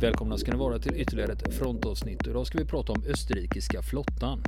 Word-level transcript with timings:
Välkomna 0.00 0.38
ska 0.38 0.50
ni 0.50 0.56
vara 0.56 0.78
till 0.78 0.96
ytterligare 0.96 1.32
ett 1.32 1.54
frontavsnitt. 1.54 2.26
Idag 2.26 2.46
ska 2.46 2.58
vi 2.58 2.64
prata 2.64 2.92
om 2.92 3.04
österrikiska 3.06 3.82
flottan. 3.82 4.42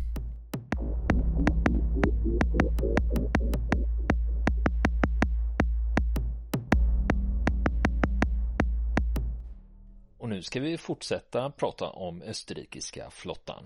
Och 10.19 10.29
nu 10.29 10.43
ska 10.43 10.61
vi 10.61 10.79
fortsätta 10.79 11.51
prata 11.51 11.91
om 11.91 12.23
österrikiska 12.23 13.11
flottan. 13.11 13.65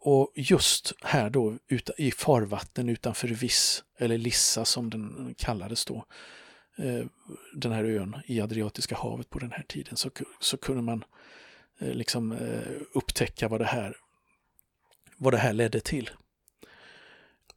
Och 0.00 0.32
just 0.34 0.92
här 1.02 1.30
då 1.30 1.58
i 1.96 2.10
farvatten 2.10 2.88
utanför 2.88 3.28
Viss, 3.28 3.84
eller 3.98 4.18
Lissa 4.18 4.64
som 4.64 4.90
den 4.90 5.34
kallades 5.38 5.84
då, 5.84 6.04
Eh, 6.78 7.06
den 7.52 7.72
här 7.72 7.84
ön 7.84 8.16
i 8.26 8.40
Adriatiska 8.40 8.96
havet 8.96 9.30
på 9.30 9.38
den 9.38 9.52
här 9.52 9.62
tiden, 9.68 9.96
så, 9.96 10.10
så 10.40 10.56
kunde 10.56 10.82
man 10.82 11.04
eh, 11.78 11.94
liksom 11.94 12.32
eh, 12.32 12.72
upptäcka 12.94 13.48
vad 13.48 13.60
det, 13.60 13.64
här, 13.64 13.96
vad 15.16 15.32
det 15.32 15.38
här 15.38 15.52
ledde 15.52 15.80
till. 15.80 16.10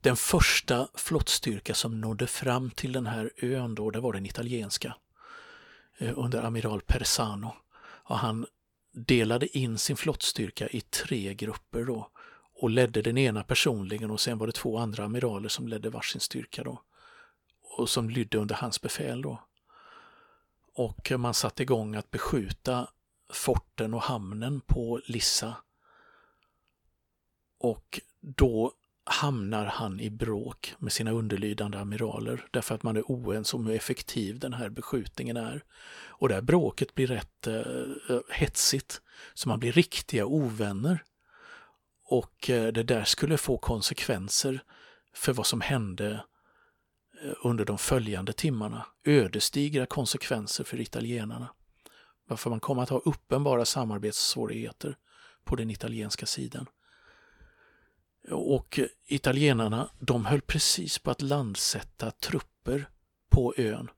Den 0.02 0.16
första 0.16 0.88
flottstyrka 0.96 1.74
som 1.74 2.02
nådde 2.02 2.28
fram 2.28 2.72
till 2.72 2.92
den 2.92 3.08
här 3.08 3.32
ön 3.38 3.76
då, 3.76 3.92
det 3.92 4.00
var 4.00 4.14
den 4.14 4.26
italienska 4.26 4.96
under 6.00 6.44
amiral 6.44 6.82
Persano. 6.82 7.56
Och 7.82 8.18
han 8.18 8.46
delade 8.94 9.58
in 9.58 9.78
sin 9.78 9.98
flottstyrka 9.98 10.68
i 10.68 10.82
tre 10.82 11.34
grupper 11.34 11.84
då 11.84 12.10
och 12.54 12.70
ledde 12.70 13.02
den 13.02 13.18
ena 13.18 13.44
personligen 13.44 14.12
och 14.12 14.20
sen 14.20 14.38
var 14.38 14.48
det 14.48 14.54
två 14.54 14.78
andra 14.78 15.04
amiraler 15.04 15.50
som 15.50 15.68
ledde 15.68 15.90
varsin 15.90 16.22
styrka 16.22 16.64
då 16.64 16.82
och 17.78 17.90
som 17.90 18.10
lydde 18.10 18.38
under 18.38 18.56
hans 18.56 18.82
befäl 18.82 19.22
då. 19.22 19.44
Och 20.74 21.12
man 21.18 21.34
satte 21.34 21.64
igång 21.64 21.96
att 21.96 22.12
beskjuta 22.12 22.88
forten 23.34 23.94
och 23.94 24.02
hamnen 24.02 24.62
på 24.62 25.02
Lissa. 25.06 25.56
Och 27.60 28.00
då 28.20 28.74
hamnar 29.04 29.66
han 29.66 30.00
i 30.00 30.10
bråk 30.10 30.76
med 30.80 30.92
sina 30.92 31.12
underlydande 31.12 31.78
amiraler 31.78 32.46
därför 32.52 32.76
att 32.76 32.84
man 32.84 32.98
är 32.98 33.02
oense 33.02 33.56
om 33.56 33.68
hur 33.68 33.76
effektiv 33.76 34.40
den 34.40 34.54
här 34.54 34.70
beskjutningen 34.70 35.38
är. 35.38 35.64
Och 36.08 36.28
det 36.30 36.34
här 36.34 36.42
bråket 36.42 36.96
blir 36.96 37.08
rätt 37.08 37.48
eh, 37.48 37.56
eh 38.10 38.20
hetsigt, 38.30 39.02
så 39.34 39.50
man 39.50 39.60
blir 39.60 39.72
riktiga 39.72 40.26
ovänner. 40.26 41.04
Och 42.04 42.50
eh, 42.50 42.74
det 42.74 42.84
där 42.84 43.04
skulle 43.04 43.38
få 43.38 43.58
konsekvenser 43.58 44.64
för 45.14 45.34
vad 45.34 45.46
som 45.46 45.62
hände 45.62 46.24
under 47.44 47.66
de 47.66 47.78
följande 47.78 48.34
timmarna. 48.34 48.86
Ödesdigra 49.04 49.86
konsekvenser 49.86 50.64
för 50.64 50.80
italienarna. 50.80 51.50
Varför 52.28 52.50
man 52.50 52.60
kommer 52.60 52.84
att 52.84 52.90
ha 52.90 52.98
uppenbara 52.98 53.66
samarbetssvårigheter 53.66 54.98
på 55.44 55.56
den 55.56 55.70
italienska 55.72 56.26
sidan. 56.26 56.66
Och 58.32 58.80
italienarna, 59.08 59.90
de 60.00 60.26
höll 60.26 60.42
precis 60.42 61.00
på 61.00 61.12
att 61.12 61.22
landsätta 61.22 62.12
trupper 62.12 62.90
på 63.30 63.54
ön 63.58 63.90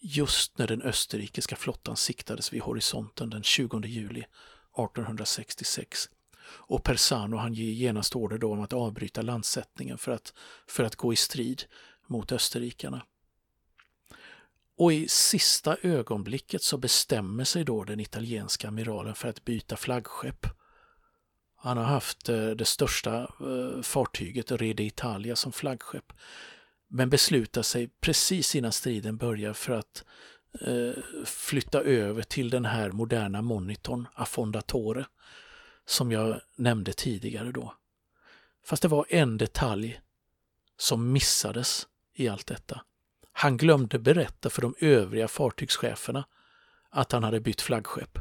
just 0.00 0.58
när 0.58 0.66
den 0.66 0.82
österrikiska 0.82 1.56
flottan 1.56 1.96
siktades 1.96 2.52
vid 2.52 2.62
horisonten 2.62 3.30
den 3.30 3.42
20 3.42 3.80
juli 3.86 4.20
1866. 4.20 6.08
Och 6.50 6.84
Persano 6.84 7.36
han 7.36 7.54
ger 7.54 7.72
genast 7.72 8.16
order 8.16 8.38
då 8.38 8.52
om 8.52 8.60
att 8.60 8.72
avbryta 8.72 9.22
landsättningen 9.22 9.98
för 9.98 10.12
att, 10.12 10.32
för 10.66 10.84
att 10.84 10.96
gå 10.96 11.12
i 11.12 11.16
strid 11.16 11.62
mot 12.08 12.32
österrikarna. 12.32 13.02
Och 14.76 14.92
i 14.92 15.08
sista 15.08 15.76
ögonblicket 15.82 16.62
så 16.62 16.78
bestämmer 16.78 17.44
sig 17.44 17.64
då 17.64 17.84
den 17.84 18.00
italienska 18.00 18.68
amiralen 18.68 19.14
för 19.14 19.28
att 19.28 19.44
byta 19.44 19.76
flaggskepp 19.76 20.46
han 21.60 21.76
har 21.76 21.84
haft 21.84 22.28
eh, 22.28 22.48
det 22.48 22.64
största 22.64 23.20
eh, 23.20 23.82
fartyget, 23.82 24.52
Rede 24.52 24.82
Italia, 24.82 25.36
som 25.36 25.52
flaggskepp. 25.52 26.12
Men 26.88 27.10
beslutar 27.10 27.62
sig 27.62 27.88
precis 28.00 28.54
innan 28.54 28.72
striden 28.72 29.16
börjar 29.16 29.52
för 29.52 29.72
att 29.72 30.04
eh, 30.60 31.02
flytta 31.24 31.80
över 31.80 32.22
till 32.22 32.50
den 32.50 32.64
här 32.64 32.90
moderna 32.90 33.42
monitorn, 33.42 34.06
Affondatore, 34.14 35.06
som 35.86 36.12
jag 36.12 36.40
nämnde 36.56 36.92
tidigare 36.92 37.52
då. 37.52 37.74
Fast 38.64 38.82
det 38.82 38.88
var 38.88 39.06
en 39.08 39.38
detalj 39.38 40.00
som 40.76 41.12
missades 41.12 41.86
i 42.20 42.28
allt 42.28 42.46
detta. 42.46 42.80
Han 43.32 43.56
glömde 43.56 43.98
berätta 43.98 44.50
för 44.50 44.62
de 44.62 44.74
övriga 44.80 45.28
fartygscheferna 45.28 46.24
att 46.90 47.12
han 47.12 47.24
hade 47.24 47.40
bytt 47.40 47.60
flaggskepp. 47.60 48.18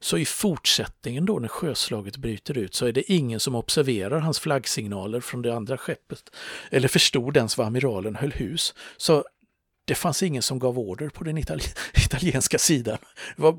Så 0.00 0.18
i 0.18 0.24
fortsättningen 0.24 1.26
då 1.26 1.38
när 1.38 1.48
sjöslaget 1.48 2.16
bryter 2.16 2.58
ut 2.58 2.74
så 2.74 2.86
är 2.86 2.92
det 2.92 3.12
ingen 3.12 3.40
som 3.40 3.54
observerar 3.54 4.20
hans 4.20 4.40
flaggsignaler 4.40 5.20
från 5.20 5.42
det 5.42 5.54
andra 5.54 5.78
skeppet 5.78 6.30
eller 6.70 6.88
förstod 6.88 7.36
ens 7.36 7.58
var 7.58 7.64
amiralen 7.64 8.16
höll 8.16 8.32
hus. 8.32 8.74
Så 8.96 9.24
det 9.84 9.94
fanns 9.94 10.22
ingen 10.22 10.42
som 10.42 10.58
gav 10.58 10.78
order 10.78 11.08
på 11.08 11.24
den 11.24 11.38
itali 11.38 11.62
italienska 12.06 12.58
sidan. 12.58 12.98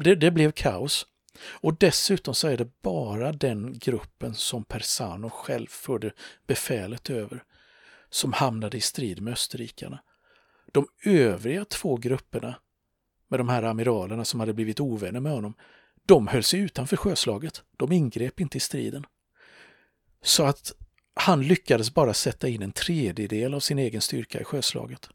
Det, 0.04 0.16
det, 0.16 0.32
blev 0.32 0.52
kaos. 0.52 1.06
Och 1.44 1.74
dessutom 1.74 2.36
så 2.36 2.48
är 2.48 2.58
det 2.58 2.82
bara 2.82 3.32
den 3.32 3.80
gruppen 3.80 4.36
som 4.36 4.64
Persano 4.64 5.30
själv 5.30 5.68
förde 5.68 6.12
befälet 6.48 7.10
över 7.10 7.44
som 8.10 8.34
hamnade 8.34 8.78
i 8.78 8.82
strid 8.82 9.22
med 9.22 9.34
österrikarna. 9.34 10.00
De 10.72 10.88
övriga 11.04 11.66
två 11.66 11.98
grupperna 11.98 12.56
med 13.28 13.40
de 13.40 13.50
här 13.50 13.64
amiralerna 13.64 14.26
som 14.26 14.40
hade 14.40 14.54
blivit 14.54 14.80
ovänner 14.80 15.20
med 15.20 15.32
honom, 15.32 15.54
de 16.06 16.28
höll 16.28 16.44
sig 16.44 16.60
utanför 16.60 16.98
sjöslaget. 16.98 17.64
De 17.78 17.92
ingrep 17.92 18.40
inte 18.40 18.58
i 18.58 18.62
striden. 18.62 19.06
Så 20.22 20.44
att 20.44 20.72
han 21.14 21.44
lyckades 21.44 21.94
bara 21.94 22.14
sätta 22.14 22.48
in 22.48 22.62
en 22.62 22.72
tredjedel 22.72 23.54
av 23.54 23.60
sin 23.60 23.80
egen 23.80 24.02
styrka 24.02 24.42
i 24.42 24.44
sjöslaget. 24.44 25.10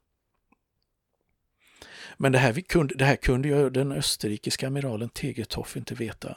Men 2.17 2.33
det 2.33 2.39
här, 2.39 2.61
kunde, 2.61 2.95
det 2.95 3.05
här 3.05 3.17
kunde 3.17 3.49
ju 3.49 3.71
den 3.71 3.93
österrikiska 3.93 4.67
amiralen 4.67 5.09
Tegethoff 5.09 5.77
inte 5.77 5.95
veta. 5.95 6.37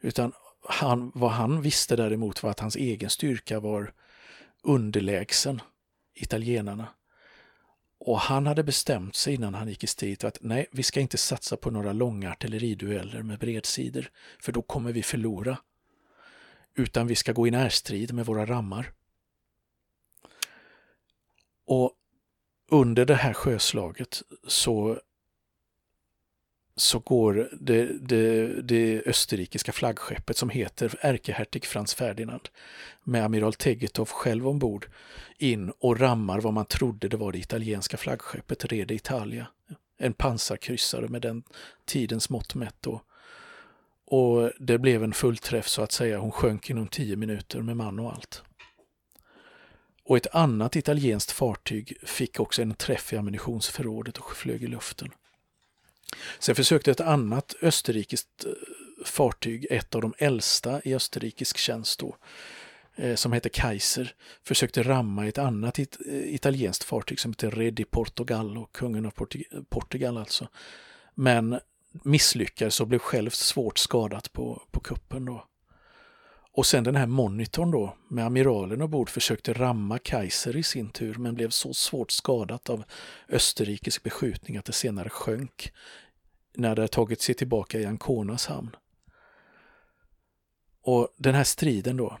Utan 0.00 0.32
han, 0.68 1.12
vad 1.14 1.30
han 1.30 1.62
visste 1.62 1.96
däremot 1.96 2.42
var 2.42 2.50
att 2.50 2.60
hans 2.60 2.76
egen 2.76 3.10
styrka 3.10 3.60
var 3.60 3.92
underlägsen 4.68 5.60
italienarna. 6.14 6.88
Och 8.00 8.18
han 8.18 8.46
hade 8.46 8.62
bestämt 8.64 9.16
sig 9.16 9.34
innan 9.34 9.54
han 9.54 9.68
gick 9.68 9.84
i 9.84 9.86
strid 9.86 10.24
att 10.24 10.38
nej, 10.40 10.66
vi 10.72 10.82
ska 10.82 11.00
inte 11.00 11.18
satsa 11.18 11.56
på 11.56 11.70
några 11.70 11.92
långa 11.92 12.30
artilleridueller 12.30 13.22
med 13.22 13.38
bredsidor, 13.38 14.10
för 14.40 14.52
då 14.52 14.62
kommer 14.62 14.92
vi 14.92 15.02
förlora. 15.02 15.58
Utan 16.74 17.06
vi 17.06 17.14
ska 17.14 17.32
gå 17.32 17.46
i 17.46 17.50
närstrid 17.50 18.14
med 18.14 18.26
våra 18.26 18.46
rammar. 18.46 18.92
Och 21.66 21.92
under 22.70 23.04
det 23.04 23.14
här 23.14 23.32
sjöslaget 23.32 24.22
så 24.48 25.00
så 26.80 26.98
går 26.98 27.48
det, 27.60 27.84
det, 28.00 28.46
det, 28.62 29.02
österrikiska 29.06 29.72
flaggskeppet 29.72 30.36
som 30.36 30.50
heter 30.50 30.94
ärkehertig 31.00 31.64
Frans 31.64 31.94
Ferdinand 31.94 32.48
med 33.04 33.24
amiral 33.24 33.54
Tegetov 33.54 34.08
själv 34.08 34.48
ombord 34.48 34.86
in 35.38 35.72
och 35.78 36.00
rammar 36.00 36.40
vad 36.40 36.52
man 36.52 36.64
trodde 36.64 37.08
det 37.08 37.16
var 37.16 37.32
det 37.32 37.38
italienska 37.38 37.96
flaggskeppet 37.96 38.64
Rede 38.64 38.94
Italia. 38.94 39.46
En 39.98 40.12
pansarkryssare 40.12 41.08
med 41.08 41.22
den 41.22 41.42
tidens 41.84 42.30
mått 42.30 42.54
mätt 42.54 42.86
Och, 42.86 43.02
Och 44.04 44.52
det 44.58 44.78
blev 44.78 45.04
en 45.04 45.12
fullträff 45.12 45.68
så 45.68 45.82
att 45.82 45.92
säga. 45.92 46.18
Hon 46.18 46.32
sjönk 46.32 46.70
inom 46.70 46.88
tio 46.88 47.16
minuter 47.16 47.60
med 47.60 47.76
man 47.76 47.98
och 47.98 48.12
allt. 48.12 48.42
Och 50.04 50.16
ett 50.16 50.34
annat 50.34 50.76
italienskt 50.76 51.32
fartyg 51.32 51.96
fick 52.02 52.40
också 52.40 52.62
en 52.62 52.74
träff 52.74 53.12
i 53.12 53.16
ammunitionsförrådet 53.16 54.18
och 54.18 54.36
flög 54.36 54.62
i 54.62 54.66
luften. 54.66 55.10
Sen 56.38 56.54
försökte 56.54 56.90
ett 56.90 57.00
annat 57.00 57.54
österrikiskt 57.62 58.44
eh, 58.44 58.52
fartyg, 59.04 59.66
ett 59.70 59.94
av 59.94 60.02
de 60.02 60.14
äldsta 60.18 60.80
i 60.84 60.94
österrikisk 60.94 61.58
tjänst 61.58 62.00
då, 62.00 62.16
eh, 62.96 63.14
som 63.14 63.32
heter 63.32 63.50
Kaiser, 63.50 64.14
försökte 64.44 64.82
ramma 64.82 65.26
ett 65.26 65.38
annat 65.38 65.78
it 65.78 65.98
eh, 66.06 66.34
italienskt 66.34 66.84
fartyg 66.84 67.20
som 67.20 67.30
heter 67.30 67.50
Redi 67.50 67.84
Portugal 67.84 68.66
kungen 68.72 69.06
av 69.06 69.10
Portug 69.10 69.44
Portugal 69.68 70.18
alltså. 70.18 70.48
Men 71.14 71.60
misslyckades 71.92 72.80
och 72.80 72.86
blev 72.86 72.98
själv 72.98 73.30
svårt 73.30 73.78
skadat 73.78 74.32
på, 74.32 74.62
på 74.70 74.80
kuppen 74.80 75.24
då. 75.24 75.44
Och 76.58 76.66
sen 76.66 76.84
den 76.84 76.96
här 76.96 77.06
monitorn 77.06 77.70
då 77.70 77.96
med 78.08 78.26
amiralen 78.26 78.82
ombord 78.82 79.10
försökte 79.10 79.52
ramma 79.52 79.98
Kaiser 79.98 80.56
i 80.56 80.62
sin 80.62 80.90
tur 80.90 81.14
men 81.14 81.34
blev 81.34 81.50
så 81.50 81.74
svårt 81.74 82.10
skadat 82.10 82.70
av 82.70 82.84
österrikisk 83.28 84.02
beskjutning 84.02 84.56
att 84.56 84.64
det 84.64 84.72
senare 84.72 85.08
sjönk 85.08 85.72
när 86.56 86.76
det 86.76 86.88
tagit 86.88 87.20
sig 87.20 87.34
tillbaka 87.34 87.80
i 87.80 87.84
Anconas 87.84 88.46
hamn. 88.46 88.76
Och 90.82 91.08
den 91.16 91.34
här 91.34 91.44
striden 91.44 91.96
då, 91.96 92.18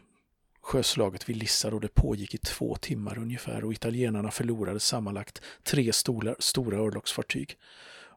sjöslaget 0.60 1.28
vid 1.28 1.36
Lissar, 1.36 1.74
och 1.74 1.80
det 1.80 1.94
pågick 1.94 2.34
i 2.34 2.38
två 2.38 2.76
timmar 2.76 3.18
ungefär 3.18 3.64
och 3.64 3.72
italienarna 3.72 4.30
förlorade 4.30 4.80
sammanlagt 4.80 5.42
tre 5.62 5.92
stora, 5.92 6.34
stora 6.38 6.78
örlogsfartyg. 6.78 7.56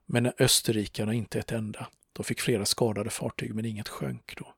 Men 0.06 0.32
österrikarna 0.40 1.14
inte 1.14 1.40
ett 1.40 1.52
enda. 1.52 1.88
De 2.14 2.24
fick 2.24 2.42
flera 2.42 2.66
skadade 2.66 3.10
fartyg 3.10 3.56
men 3.56 3.66
inget 3.66 3.90
sjönk 3.90 4.34
då. 4.38 4.54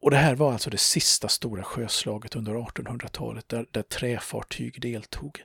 Och 0.00 0.10
det 0.10 0.16
här 0.16 0.34
var 0.34 0.52
alltså 0.52 0.70
det 0.70 0.78
sista 0.78 1.28
stora 1.28 1.62
sjöslaget 1.62 2.36
under 2.36 2.54
1800-talet 2.54 3.48
där, 3.48 3.66
där 3.70 3.82
träfartyg 3.82 4.80
deltog. 4.80 5.44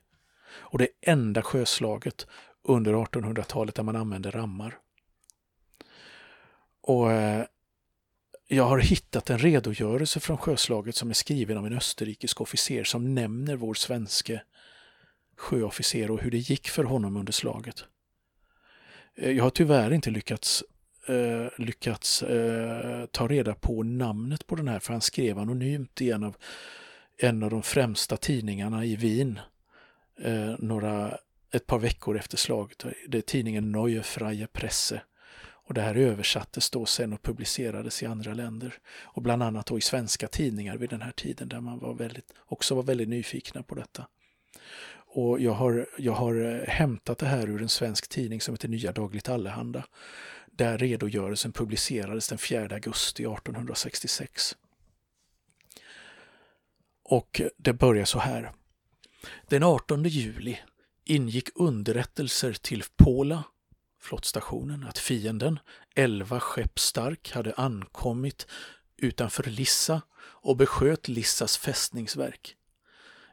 Och 0.54 0.78
det 0.78 0.88
enda 1.02 1.42
sjöslaget 1.42 2.28
under 2.64 2.94
1800-talet 2.94 3.76
där 3.76 3.84
man 3.84 3.96
använde 3.96 4.32
rammar. 4.32 4.78
Och 6.82 7.12
eh, 7.12 7.46
jag 8.48 8.64
har 8.64 8.80
hittat 8.80 9.30
en 9.30 9.40
redogörelse 9.40 10.20
från 10.20 10.38
sjöslaget 10.38 10.96
som 10.96 11.10
är 11.10 11.14
skriven 11.14 11.58
av 11.58 11.66
en 11.66 11.78
österrikisk 11.78 12.42
officer 12.42 12.84
som 12.84 13.16
nämner 13.16 13.56
vår 13.56 13.74
svenske 13.74 14.42
sjöofficer 15.38 16.12
och 16.12 16.22
hur 16.22 16.32
det 16.32 16.38
gick 16.38 16.70
för 16.70 16.84
honom 16.84 17.18
under 17.18 17.34
slaget. 17.34 17.84
Eh, 19.16 19.32
jag 19.32 19.44
har 19.44 19.50
tyvärr 19.50 19.94
inte 19.94 20.10
lyckats, 20.10 20.64
eh, 21.08 21.48
lyckats 21.58 22.24
eh, 22.24 23.06
ta 23.06 23.28
reda 23.28 23.56
på 23.56 23.84
namnet 23.84 24.48
på 24.48 24.56
den 24.56 24.68
här 24.68 24.80
för 24.80 24.94
han 24.94 25.02
skrev 25.02 25.40
anonymt 25.40 26.02
i 26.02 26.12
en 26.12 26.24
av, 26.24 26.36
en 27.18 27.44
av 27.44 27.50
de 27.50 27.64
främsta 27.64 28.18
tidningarna 28.18 28.86
i 28.86 28.96
Wien 28.96 29.40
eh, 30.22 30.56
några, 30.60 31.18
ett 31.52 31.68
par 31.68 31.80
veckor 31.80 32.18
efter 32.18 32.38
slaget. 32.38 32.86
Det 33.08 33.18
är 33.18 33.22
tidningen 33.22 33.72
Neue 33.72 34.04
Freie 34.04 34.48
Presse. 34.48 35.02
Och 35.68 35.74
det 35.74 35.82
här 35.82 35.96
översattes 35.96 36.70
då 36.70 36.86
sen 36.86 37.14
och 37.14 37.22
publicerades 37.22 38.04
i 38.04 38.06
andra 38.06 38.34
länder. 38.34 38.74
Och 39.04 39.22
bland 39.22 39.44
annat 39.44 39.66
då 39.66 39.78
i 39.78 39.82
svenska 39.82 40.28
tidningar 40.28 40.78
vid 40.78 40.90
den 40.90 41.02
här 41.02 41.12
tiden 41.12 41.50
där 41.50 41.60
man 41.60 41.80
var 41.80 41.94
väldigt, 41.94 42.34
också 42.46 42.76
var 42.76 42.84
väldigt 42.84 43.10
nyfikna 43.10 43.64
på 43.64 43.76
detta. 43.76 44.08
Och 45.16 45.40
jag 45.40 45.54
har, 45.54 45.88
jag 45.98 46.14
har 46.14 46.36
eh, 46.36 46.68
hämtat 46.68 47.18
det 47.18 47.26
här 47.26 47.50
ur 47.50 47.62
en 47.62 47.70
svensk 47.70 48.10
tidning 48.10 48.42
som 48.42 48.54
heter 48.54 48.68
Nya 48.68 48.92
Dagligt 48.92 49.30
Allehanda. 49.30 49.84
Där 50.58 50.78
redogörelsen 50.78 51.52
publicerades 51.52 52.28
den 52.28 52.38
4 52.38 52.62
augusti 52.62 53.24
1866. 53.24 54.56
Och 57.04 57.42
det 57.58 57.74
börjar 57.74 58.06
så 58.06 58.20
här. 58.20 58.52
Den 59.48 59.64
18 59.64 60.04
juli 60.04 60.60
ingick 61.04 61.50
underrättelser 61.56 62.54
till 62.54 62.84
Pola, 62.96 63.44
flottstationen, 64.00 64.84
att 64.84 64.98
fienden, 64.98 65.60
11 65.96 66.40
skepp 66.40 66.80
stark, 66.80 67.32
hade 67.32 67.54
ankommit 67.54 68.48
utanför 68.98 69.44
Lissa 69.44 70.02
och 70.18 70.58
besköt 70.58 71.08
Lissas 71.08 71.58
fästningsverk. 71.58 72.56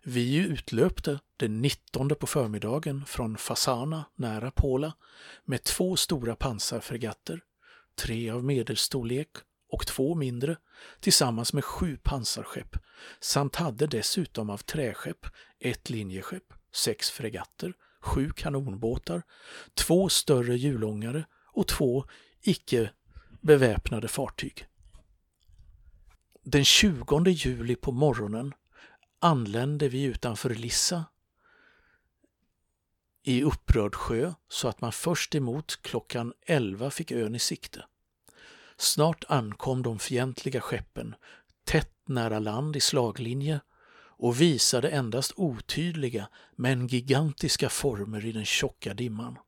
Vi 0.05 0.37
utlöpte 0.37 1.21
den 1.37 1.63
19 1.63 2.09
på 2.09 2.27
förmiddagen 2.27 3.05
från 3.07 3.37
Fasana 3.37 4.05
nära 4.15 4.51
Pola 4.51 4.93
med 5.45 5.63
två 5.63 5.97
stora 5.97 6.37
pansarfregatter, 6.37 7.41
tre 7.95 8.31
av 8.31 8.45
medelstorlek 8.45 9.29
och 9.71 9.87
två 9.87 10.15
mindre, 10.15 10.57
tillsammans 11.01 11.53
med 11.53 11.65
sju 11.65 11.99
pansarskepp 12.03 12.77
samt 13.21 13.57
hade 13.57 13.87
dessutom 13.87 14.51
av 14.51 14.59
träskepp 14.59 15.27
ett 15.61 15.91
linjeskepp, 15.91 16.55
sex 16.75 17.11
fregatter, 17.11 17.75
sju 18.01 18.31
kanonbåtar, 18.31 19.23
två 19.75 20.09
större 20.09 20.57
hjulångare 20.57 21.25
och 21.53 21.69
två 21.69 22.05
icke 22.41 22.91
beväpnade 23.41 24.09
fartyg. 24.09 24.67
Den 26.45 26.65
20 26.65 27.31
juli 27.31 27.77
på 27.77 27.93
morgonen 27.93 28.55
anlände 29.23 29.89
vi 29.89 30.03
utanför 30.03 30.51
Lissa 30.51 31.05
i 33.23 33.43
upprörd 33.43 33.95
sjö 33.95 34.33
så 34.49 34.69
att 34.69 34.81
man 34.81 34.93
först 34.93 35.35
emot 35.35 35.79
klockan 35.83 36.33
11 36.47 36.91
fick 36.91 37.13
ön 37.13 37.35
i 37.35 37.39
sikte. 37.39 37.85
Snart 38.77 39.25
ankom 39.29 39.83
de 39.83 39.99
fientliga 39.99 40.61
skeppen 40.61 41.15
tätt 41.65 42.09
nära 42.09 42.39
land 42.39 42.77
i 42.77 42.81
slaglinje 42.81 43.61
och 43.95 44.41
visade 44.41 44.89
endast 44.91 45.33
otydliga 45.37 46.29
men 46.57 46.87
gigantiska 46.87 47.69
former 47.69 48.27
i 48.27 48.33
den 48.33 48.45
tjocka 48.45 48.95
dimman. 48.95 49.39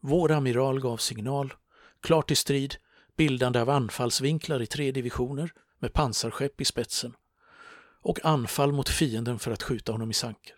Vår 0.00 0.32
amiral 0.32 0.80
gav 0.80 0.96
signal, 0.96 1.54
klart 2.00 2.30
i 2.30 2.34
strid, 2.34 2.74
bildande 3.16 3.60
av 3.60 3.70
anfallsvinklar 3.70 4.62
i 4.62 4.66
tre 4.66 4.92
divisioner 4.92 5.52
med 5.78 5.92
pansarskepp 5.92 6.60
i 6.60 6.64
spetsen 6.64 7.14
och 8.08 8.24
anfall 8.24 8.72
mot 8.72 8.88
fienden 8.88 9.38
för 9.38 9.50
att 9.50 9.62
skjuta 9.62 9.92
honom 9.92 10.10
i 10.10 10.14
sank. 10.14 10.52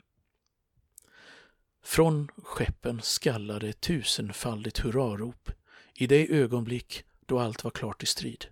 Från 1.85 2.29
skeppen 2.37 3.01
skallade 3.03 3.69
ett 3.69 3.81
tusenfaldigt 3.81 4.79
hurrarop 4.79 5.51
i 5.95 6.07
det 6.07 6.33
ögonblick 6.33 7.05
då 7.27 7.39
allt 7.39 7.65
var 7.65 7.71
klart 7.71 8.03
i 8.03 8.07
strid. 8.07 8.47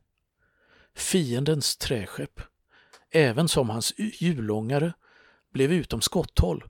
Fiendens 0.95 1.77
träskepp, 1.77 2.41
även 3.11 3.49
som 3.49 3.71
hans 3.71 3.93
hjulångare, 3.99 4.93
blev 5.53 5.73
utom 5.73 6.01
skotthåll 6.01 6.65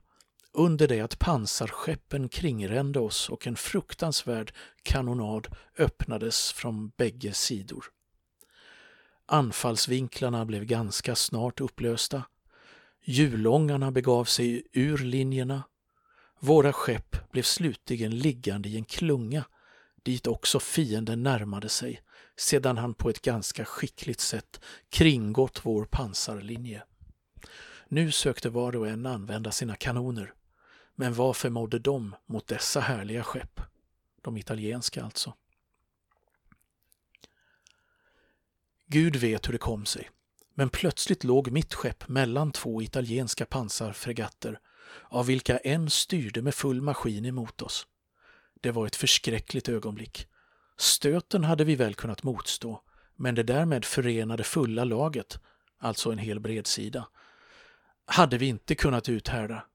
under 0.53 0.87
det 0.87 1.01
att 1.01 1.19
pansarskeppen 1.19 2.29
kringrände 2.29 2.99
oss 2.99 3.29
och 3.29 3.47
en 3.47 3.55
fruktansvärd 3.55 4.53
kanonad 4.83 5.47
öppnades 5.77 6.51
från 6.51 6.89
bägge 6.89 7.33
sidor. 7.33 7.85
Anfallsvinklarna 9.31 10.45
blev 10.45 10.65
ganska 10.65 11.15
snart 11.15 11.61
upplösta. 11.61 12.23
Hjulångarna 13.03 13.91
begav 13.91 14.25
sig 14.25 14.63
ur 14.73 14.97
linjerna. 14.97 15.63
Våra 16.39 16.73
skepp 16.73 17.31
blev 17.31 17.43
slutligen 17.43 18.17
liggande 18.17 18.69
i 18.69 18.75
en 18.75 18.85
klunga 18.85 19.43
dit 20.03 20.27
också 20.27 20.59
fienden 20.59 21.23
närmade 21.23 21.69
sig 21.69 22.01
sedan 22.37 22.77
han 22.77 22.93
på 22.93 23.09
ett 23.09 23.21
ganska 23.21 23.65
skickligt 23.65 24.19
sätt 24.19 24.61
kringgått 24.89 25.65
vår 25.65 25.85
pansarlinje. 25.85 26.83
Nu 27.87 28.11
sökte 28.11 28.49
var 28.49 28.75
och 28.75 28.87
en 28.87 29.05
använda 29.05 29.51
sina 29.51 29.75
kanoner. 29.75 30.33
Men 30.95 31.13
vad 31.13 31.35
förmådde 31.35 31.79
de 31.79 32.15
mot 32.25 32.47
dessa 32.47 32.79
härliga 32.79 33.23
skepp? 33.23 33.61
De 34.21 34.37
italienska 34.37 35.03
alltså. 35.03 35.33
Gud 38.91 39.15
vet 39.15 39.47
hur 39.47 39.53
det 39.53 39.59
kom 39.59 39.85
sig. 39.85 40.09
Men 40.55 40.69
plötsligt 40.69 41.23
låg 41.23 41.51
mitt 41.51 41.73
skepp 41.73 42.07
mellan 42.07 42.51
två 42.51 42.81
italienska 42.81 43.45
pansarfregatter 43.45 44.59
av 45.09 45.25
vilka 45.25 45.57
en 45.57 45.89
styrde 45.89 46.41
med 46.41 46.55
full 46.55 46.81
maskin 46.81 47.25
emot 47.25 47.61
oss. 47.61 47.87
Det 48.61 48.71
var 48.71 48.87
ett 48.87 48.95
förskräckligt 48.95 49.69
ögonblick. 49.69 50.27
Stöten 50.77 51.43
hade 51.43 51.63
vi 51.63 51.75
väl 51.75 51.95
kunnat 51.95 52.23
motstå, 52.23 52.81
men 53.15 53.35
det 53.35 53.43
därmed 53.43 53.85
förenade 53.85 54.43
fulla 54.43 54.83
laget, 54.83 55.39
alltså 55.79 56.11
en 56.11 56.17
hel 56.17 56.39
bredsida, 56.39 57.07
hade 58.05 58.37
vi 58.37 58.45
inte 58.45 58.75
kunnat 58.75 59.09
uthärda. 59.09 59.65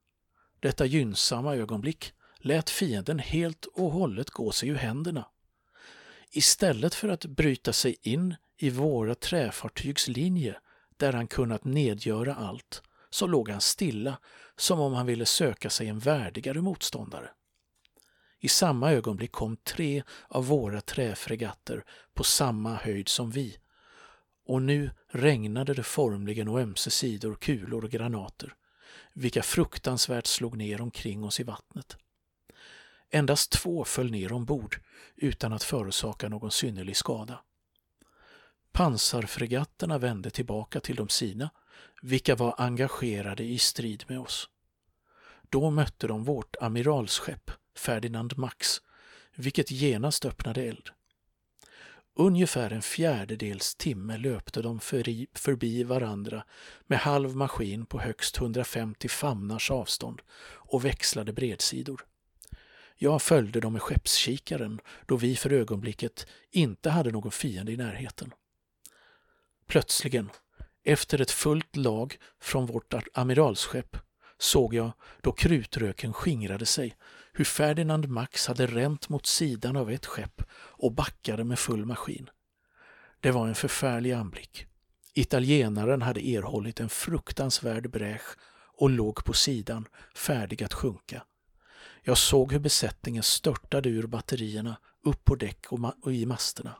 Detta 0.61 0.87
gynnsamma 0.87 1.56
ögonblick 1.56 2.12
lät 2.38 2.71
fienden 2.71 3.18
helt 3.18 3.66
och 3.66 3.90
hållet 3.90 4.30
gå 4.30 4.52
sig 4.52 4.68
ur 4.68 4.75
händerna. 4.76 5.26
Istället 6.30 6.94
för 6.94 7.09
att 7.09 7.25
bryta 7.25 7.73
sig 7.73 7.97
in 8.02 8.35
i 8.58 8.70
våra 8.70 9.14
träfartygs 9.14 10.08
linje 10.08 10.56
där 10.96 11.12
han 11.12 11.26
kunnat 11.26 11.64
nedgöra 11.64 12.34
allt, 12.34 12.82
så 13.11 13.26
låg 13.26 13.49
han 13.49 13.61
stilla 13.61 14.18
som 14.56 14.80
om 14.80 14.92
han 14.92 15.06
ville 15.06 15.26
söka 15.26 15.70
sig 15.70 15.88
en 15.88 15.99
värdigare 15.99 16.61
motståndare. 16.61 17.30
I 18.40 18.49
samma 18.49 18.92
ögonblick 18.92 19.32
kom 19.32 19.56
tre 19.56 20.02
av 20.28 20.46
våra 20.46 20.80
träfregatter 20.80 21.84
på 22.14 22.25
samma 22.25 22.75
höjd 22.75 23.08
som 23.08 23.30
vi 23.30 23.58
och 24.46 24.62
nu 24.62 24.90
regnade 25.08 25.75
det 25.75 25.82
formligen 25.82 26.49
å 26.49 26.58
ömse 26.58 26.90
sidor 26.90 27.34
kulor 27.34 27.84
och 27.84 27.90
granater, 27.90 28.54
vilka 29.12 29.42
fruktansvärt 29.42 30.26
slog 30.26 30.56
ner 30.56 30.80
omkring 30.80 31.25
oss 31.25 31.40
i 31.40 31.42
vattnet. 31.42 31.96
Endast 33.11 33.50
två 33.50 33.84
föll 33.84 34.11
ner 34.11 34.32
ombord 34.32 34.80
utan 35.16 35.52
att 35.52 35.62
förorsaka 35.62 36.28
någon 36.28 36.50
synnerlig 36.50 36.96
skada. 36.96 37.40
Pansarfregatterna 38.75 39.99
vände 39.99 40.31
tillbaka 40.31 40.81
till 40.81 40.97
de 40.97 41.09
sina, 41.09 41.50
vilka 42.02 42.37
var 42.37 42.54
engagerade 42.59 43.45
i 43.45 43.59
strid 43.59 44.04
med 44.09 44.21
oss. 44.21 44.49
Då 45.50 45.71
mötte 45.71 46.07
de 46.07 46.25
vårt 46.25 46.57
amiralsskepp 46.61 47.50
Ferdinand 47.76 48.38
Max, 48.38 48.81
vilket 49.35 49.71
genast 49.71 50.25
öppnade 50.25 50.62
eld. 50.62 50.90
Ungefär 52.14 52.71
en 52.71 52.83
fjärdedels 52.83 53.75
timme 53.75 54.19
löpte 54.19 54.62
de 54.62 54.81
förbi, 54.81 55.83
varandra 55.83 56.45
med 56.87 56.99
halv 56.99 57.37
maskin 57.37 57.87
på 57.87 58.00
högst 58.00 58.38
150 58.38 59.09
famnars 59.09 59.71
avstånd 59.71 60.23
och 60.43 60.85
växlade 60.85 61.33
bredsidor. 61.33 62.04
Jag 62.97 63.23
följde 63.23 63.61
dem 63.61 63.73
med 63.73 63.83
skeppskikaren 63.83 64.81
då 65.07 65.16
vi 65.16 65.37
för 65.37 65.52
ögonblicket 65.52 66.26
inte 66.50 66.90
hade 66.90 67.11
någon 67.11 67.33
fiende 67.33 67.73
i 67.73 67.76
närheten. 67.76 68.35
Plötsligen, 69.66 70.30
efter 70.85 71.21
ett 71.21 71.30
fullt 71.30 71.76
lag 71.76 72.16
från 72.40 72.66
vårt 72.66 72.94
amiralsskepp, 73.14 73.97
såg 74.38 74.75
jag 74.75 74.92
då 75.21 75.33
krutröken 75.33 76.12
skingrade 76.12 76.66
sig 76.66 76.97
hur 77.33 77.44
Ferdinand 77.44 78.09
Max 78.09 78.47
hade 78.47 78.66
ränt 78.66 79.09
mot 79.09 79.26
sidan 79.26 79.76
av 79.76 79.90
ett 79.90 80.06
skepp 80.06 80.42
och 80.52 80.92
backade 80.92 81.44
med 81.44 81.59
full 81.59 81.85
maskin. 81.85 82.30
Det 83.21 83.30
var 83.30 83.49
en 83.49 83.54
förfärlig 83.54 84.12
anblick. 84.12 84.66
Italienaren 85.14 86.02
hade 86.02 86.28
erhållit 86.28 86.80
en 86.80 86.88
fruktansvärd 86.88 87.90
bräsch 87.90 88.37
och 88.76 88.90
låg 88.90 89.25
på 89.25 89.33
sidan, 89.33 89.88
färdig 90.14 90.62
att 90.62 90.75
sjunka. 90.75 91.23
Jag 92.02 92.18
såg 92.18 92.52
hur 92.52 92.59
besättningen 92.59 93.23
störtade 93.23 93.88
ur 93.88 94.06
batterierna, 94.06 94.76
upp 95.04 95.25
på 95.25 95.35
däck 95.35 95.66
och, 95.73 95.80
och 96.02 96.12
i 96.12 96.26
masterna. 96.26 96.76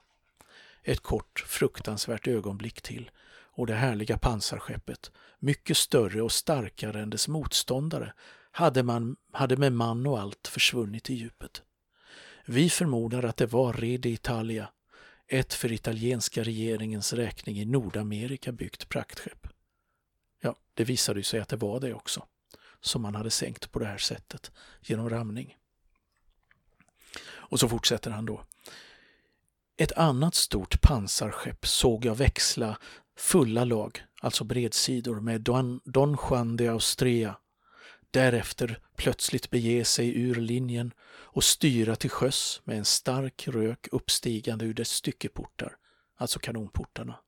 Ett 0.87 1.01
kort, 1.01 1.45
fruktansvärt 1.47 2.27
ögonblick 2.27 2.83
till 2.83 3.11
och 3.57 3.67
det 3.67 3.75
härliga 3.75 4.19
pansarskeppet, 4.19 5.11
mycket 5.39 5.77
större 5.77 6.23
och 6.23 6.33
starkare 6.33 7.01
än 7.01 7.11
dess 7.11 7.29
motståndare, 7.29 8.13
hade, 8.51 8.83
man, 8.83 9.17
hade 9.33 9.57
med 9.57 9.73
man 9.73 10.07
och 10.07 10.21
allt 10.21 10.49
försvunnit 10.49 11.11
i 11.11 11.15
djupet. 11.15 11.63
Vi 12.47 12.71
förmodar 12.71 13.23
att 13.23 13.37
det 13.37 13.47
var 13.47 13.73
Rede 13.73 14.09
Italia, 14.09 14.69
ett 15.27 15.55
för 15.55 15.73
italienska 15.73 16.43
regeringens 16.43 17.13
räkning 17.13 17.61
i 17.61 17.65
Nordamerika 17.65 18.53
byggt 18.53 18.89
praktskepp. 18.89 19.47
Ja, 20.41 20.57
det 20.75 20.85
visade 20.85 21.23
sig 21.23 21.41
att 21.41 21.49
det 21.49 21.57
var 21.57 21.81
det 21.81 21.95
också, 21.95 22.27
som 22.81 23.03
man 23.03 23.15
hade 23.15 23.31
sänkt 23.31 23.73
på 23.73 23.79
det 23.79 23.87
här 23.87 23.99
sättet 23.99 24.53
genom 24.83 25.11
ramning. 25.11 25.57
Och 27.27 27.61
så 27.61 27.69
fortsätter 27.69 28.11
han 28.11 28.27
då. 28.27 28.45
Ett 29.77 29.93
annat 29.93 30.35
stort 30.35 30.81
pansarskepp 30.81 31.67
såg 31.67 32.05
jag 32.05 32.15
växla 32.15 32.79
fulla 33.17 33.65
lag, 33.65 34.05
alltså 34.21 34.45
bredsidor, 34.45 35.21
med 35.21 35.41
Don, 35.41 35.81
Don 35.85 36.17
Juan 36.31 36.57
de 36.57 36.69
Austria. 36.69 37.37
Därefter 38.11 38.79
plötsligt 38.97 39.51
bege 39.51 39.85
sig 39.85 40.21
ur 40.21 40.35
linjen 40.35 40.93
och 41.07 41.45
styra 41.45 41.97
till 41.97 42.11
sjöss 42.11 42.61
med 42.65 42.79
en 42.79 42.85
stark 42.85 43.49
rök 43.49 43.89
uppstigande 43.93 44.65
ur 44.65 44.75
dess 44.75 44.91
styckeportar, 44.91 45.77
alltså 46.17 46.39
kanonportarna. 46.39 47.19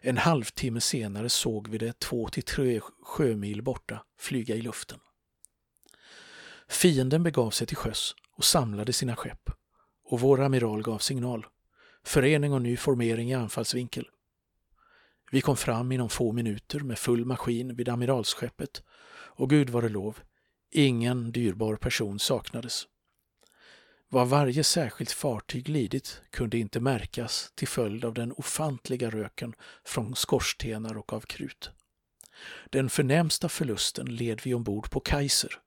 En 0.00 0.18
halvtimme 0.18 0.80
senare 0.80 1.28
såg 1.28 1.68
vi 1.68 1.78
det 1.78 1.98
två 1.98 2.28
till 2.28 2.42
tre 2.42 2.80
sjömil 3.02 3.62
borta 3.62 4.04
flyga 4.18 4.54
i 4.54 4.62
luften. 4.62 4.98
Fienden 6.68 7.22
begav 7.22 7.50
sig 7.50 7.66
till 7.66 7.76
sjöss 7.76 8.14
och 8.36 8.44
samlade 8.44 8.92
sina 8.92 9.16
skepp 9.16 9.50
och 10.04 10.20
vår 10.20 10.40
amiral 10.40 10.82
gav 10.82 10.98
signal. 10.98 11.46
Förening 12.04 12.52
och 12.52 12.62
ny 12.62 12.76
formering 12.76 13.30
i 13.30 13.34
anfallsvinkel. 13.34 14.08
Vi 15.30 15.40
kom 15.40 15.56
fram 15.56 15.92
inom 15.92 16.08
få 16.08 16.32
minuter 16.32 16.80
med 16.80 16.98
full 16.98 17.24
maskin 17.24 17.74
vid 17.74 17.88
amiralsskeppet 17.88 18.82
och 19.36 19.50
Gud 19.50 19.70
vare 19.70 19.88
lov, 19.88 20.18
ingen 20.70 21.32
dyrbar 21.32 21.76
person 21.76 22.18
saknades. 22.18 22.86
Vad 24.08 24.28
varje 24.28 24.64
särskilt 24.64 25.12
fartyg 25.12 25.68
lidit 25.68 26.22
kunde 26.30 26.58
inte 26.58 26.80
märkas 26.80 27.52
till 27.54 27.68
följd 27.68 28.04
av 28.04 28.14
den 28.14 28.32
ofantliga 28.32 29.10
röken 29.10 29.54
från 29.84 30.14
skorstenar 30.14 30.96
och 30.96 31.12
av 31.12 31.20
krut. 31.20 31.70
Den 32.70 32.90
förnämsta 32.90 33.48
förlusten 33.48 34.16
led 34.16 34.40
vi 34.44 34.54
ombord 34.54 34.90
på 34.90 35.00
Kaiser. 35.00 35.58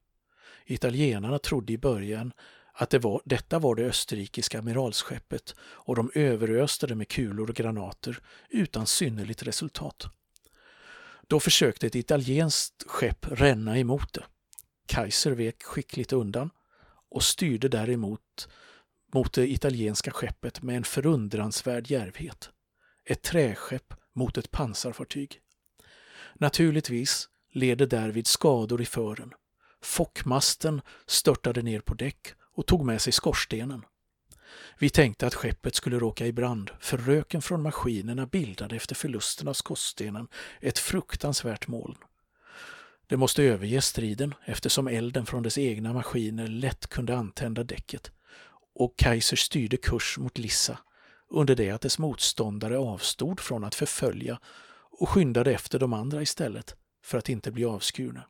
Italienarna 0.65 1.39
trodde 1.39 1.73
i 1.73 1.77
början 1.77 2.33
att 2.79 2.89
det 2.89 2.99
var, 2.99 3.21
detta 3.25 3.59
var 3.59 3.75
det 3.75 3.85
österrikiska 3.85 4.59
amiralsskeppet 4.59 5.55
och 5.59 5.95
de 5.95 6.11
överöste 6.15 6.87
det 6.87 6.95
med 6.95 7.07
kulor 7.07 7.49
och 7.49 7.55
granater 7.55 8.19
utan 8.49 8.87
synnerligt 8.87 9.43
resultat. 9.43 10.05
Då 11.27 11.39
försökte 11.39 11.87
ett 11.87 11.95
italienskt 11.95 12.83
skepp 12.87 13.25
ränna 13.31 13.79
emot 13.79 14.13
det. 14.13 14.23
Kaiser 14.87 15.31
vek 15.31 15.63
skickligt 15.63 16.13
undan 16.13 16.49
och 17.09 17.23
styrde 17.23 17.67
däremot 17.69 18.49
mot 19.13 19.33
det 19.33 19.51
italienska 19.51 20.11
skeppet 20.11 20.61
med 20.61 20.77
en 20.77 20.83
förundransvärd 20.83 21.87
djärvhet. 21.87 22.49
Ett 23.05 23.21
träskepp 23.21 23.93
mot 24.15 24.37
ett 24.37 24.51
pansarfartyg. 24.51 25.39
Naturligtvis 26.33 27.29
leder 27.53 27.85
därvid 27.85 28.27
skador 28.27 28.81
i 28.81 28.85
fören. 28.85 29.33
Fockmasten 29.81 30.81
störtade 31.05 31.61
ner 31.61 31.79
på 31.79 31.93
däck 31.93 32.33
och 32.57 32.65
tog 32.65 32.85
med 32.85 33.01
sig 33.01 33.13
skorstenen. 33.13 33.85
Vi 34.79 34.89
tänkte 34.89 35.27
att 35.27 35.33
skeppet 35.33 35.75
skulle 35.75 35.99
råka 35.99 36.25
i 36.25 36.31
brand 36.31 36.71
för 36.79 36.97
röken 36.97 37.41
från 37.41 37.61
maskinerna 37.61 38.25
bildade 38.25 38.75
efter 38.75 38.95
förlusten 38.95 39.47
av 39.47 39.53
skorstenen 39.53 40.27
ett 40.59 40.79
fruktansvärt 40.79 41.67
moln. 41.67 41.97
Det 43.07 43.17
måste 43.17 43.43
överge 43.43 43.81
striden 43.81 44.33
eftersom 44.45 44.87
elden 44.87 45.25
från 45.25 45.43
dess 45.43 45.57
egna 45.57 45.93
maskiner 45.93 46.47
lätt 46.47 46.87
kunde 46.87 47.17
antända 47.17 47.63
däcket 47.63 48.11
och 48.75 48.97
Kaiser 48.97 49.37
styrde 49.37 49.77
kurs 49.77 50.17
mot 50.17 50.37
Lissa 50.37 50.79
under 51.29 51.55
det 51.55 51.71
att 51.71 51.81
dess 51.81 51.99
motståndare 51.99 52.77
avstod 52.77 53.39
från 53.39 53.63
att 53.63 53.75
förfölja 53.75 54.39
och 54.99 55.09
skyndade 55.09 55.51
efter 55.51 55.79
de 55.79 55.93
andra 55.93 56.21
istället 56.21 56.75
för 57.03 57.17
att 57.17 57.29
inte 57.29 57.51
bli 57.51 57.65
avskurna. 57.65 58.23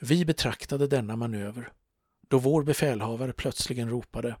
Vi 0.00 0.24
betraktade 0.24 0.86
denna 0.86 1.16
manöver 1.16 1.72
då 2.30 2.38
vår 2.38 2.62
befälhavare 2.62 3.32
plötsligen 3.32 3.90
ropade 3.90 4.36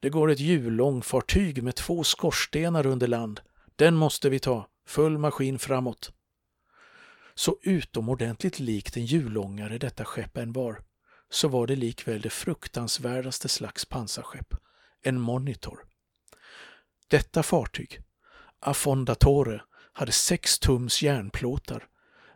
Det 0.00 0.10
går 0.10 0.30
ett 0.30 0.40
hjulångfartyg 0.40 1.62
med 1.62 1.74
två 1.74 2.04
skorstenar 2.04 2.86
under 2.86 3.06
land. 3.06 3.40
Den 3.76 3.96
måste 3.96 4.30
vi 4.30 4.38
ta. 4.38 4.68
Full 4.86 5.18
maskin 5.18 5.58
framåt. 5.58 6.12
Så 7.34 7.58
utomordentligt 7.62 8.58
likt 8.58 8.96
en 8.96 9.06
hjulångare 9.06 9.78
detta 9.78 10.04
skepp 10.04 10.36
än 10.36 10.52
var, 10.52 10.82
så 11.30 11.48
var 11.48 11.66
det 11.66 11.76
likväl 11.76 12.20
det 12.20 12.30
fruktansvärdaste 12.30 13.48
slags 13.48 13.84
pansarskepp, 13.84 14.54
en 15.02 15.20
monitor. 15.20 15.84
Detta 17.08 17.42
fartyg, 17.42 18.00
Affondatore, 18.60 19.62
hade 19.92 20.12
sex 20.12 20.58
tums 20.58 21.02
järnplåtar, 21.02 21.86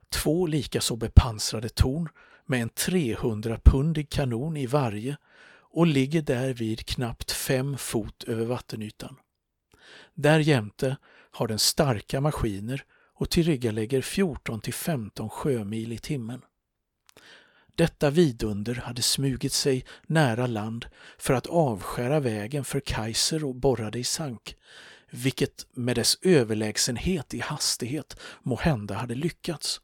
två 0.08 0.46
likaså 0.46 0.96
bepansrade 0.96 1.68
torn 1.68 2.08
med 2.46 2.62
en 2.62 2.70
300-pundig 2.70 4.10
kanon 4.10 4.56
i 4.56 4.66
varje 4.66 5.16
och 5.76 5.86
ligger 5.86 6.22
därvid 6.22 6.86
knappt 6.86 7.32
fem 7.32 7.78
fot 7.78 8.24
över 8.24 8.44
vattenytan. 8.44 9.16
Därjämte 10.14 10.96
har 11.30 11.48
den 11.48 11.58
starka 11.58 12.20
maskiner 12.20 12.84
och 13.14 13.30
tillryggalägger 13.30 14.02
14 14.02 14.60
till 14.60 14.74
15 14.74 15.30
sjömil 15.30 15.92
i 15.92 15.98
timmen. 15.98 16.42
Detta 17.74 18.10
vidunder 18.10 18.74
hade 18.74 19.02
smugit 19.02 19.52
sig 19.52 19.84
nära 20.06 20.46
land 20.46 20.86
för 21.18 21.34
att 21.34 21.46
avskära 21.46 22.20
vägen 22.20 22.64
för 22.64 22.80
Kaiser 22.80 23.44
och 23.44 23.54
borrade 23.54 23.98
i 23.98 24.04
sank, 24.04 24.56
vilket 25.10 25.66
med 25.72 25.96
dess 25.96 26.18
överlägsenhet 26.22 27.34
i 27.34 27.40
hastighet 27.40 28.20
må 28.42 28.56
hända 28.56 28.94
hade 28.94 29.14
lyckats 29.14 29.80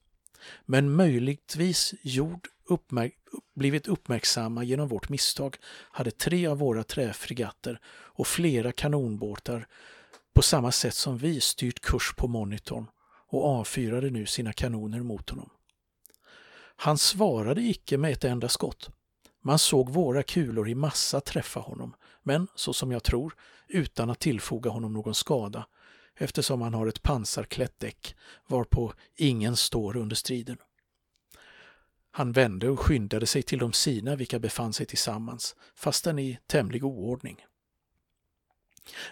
men 0.66 0.92
möjligtvis 0.92 1.94
gjord 2.02 2.48
uppmärk 2.64 3.14
blivit 3.54 3.88
uppmärksamma 3.88 4.64
genom 4.64 4.88
vårt 4.88 5.08
misstag 5.08 5.56
hade 5.90 6.10
tre 6.10 6.46
av 6.46 6.58
våra 6.58 6.84
träfregatter 6.84 7.80
och 7.86 8.26
flera 8.26 8.72
kanonbåtar 8.72 9.66
på 10.34 10.42
samma 10.42 10.72
sätt 10.72 10.94
som 10.94 11.18
vi 11.18 11.40
styrt 11.40 11.80
kurs 11.80 12.14
på 12.16 12.28
monitorn 12.28 12.86
och 13.28 13.44
avfyrade 13.44 14.10
nu 14.10 14.26
sina 14.26 14.52
kanoner 14.52 15.00
mot 15.00 15.30
honom. 15.30 15.50
Han 16.76 16.98
svarade 16.98 17.62
icke 17.62 17.98
med 17.98 18.12
ett 18.12 18.24
enda 18.24 18.48
skott. 18.48 18.90
Man 19.44 19.58
såg 19.58 19.90
våra 19.90 20.22
kulor 20.22 20.68
i 20.68 20.74
massa 20.74 21.20
träffa 21.20 21.60
honom, 21.60 21.94
men 22.22 22.48
så 22.54 22.72
som 22.72 22.92
jag 22.92 23.02
tror, 23.02 23.34
utan 23.68 24.10
att 24.10 24.20
tillfoga 24.20 24.70
honom 24.70 24.92
någon 24.92 25.14
skada 25.14 25.66
eftersom 26.16 26.62
han 26.62 26.74
har 26.74 26.86
ett 26.86 27.02
pansarklätt 27.02 27.80
däck 27.80 28.16
varpå 28.46 28.92
ingen 29.16 29.56
står 29.56 29.96
under 29.96 30.16
striden. 30.16 30.56
Han 32.14 32.32
vände 32.32 32.68
och 32.68 32.80
skyndade 32.80 33.26
sig 33.26 33.42
till 33.42 33.58
de 33.58 33.72
sina 33.72 34.16
vilka 34.16 34.38
befann 34.38 34.72
sig 34.72 34.86
tillsammans, 34.86 35.56
fastän 35.74 36.18
i 36.18 36.38
tämlig 36.46 36.84
oordning. 36.84 37.36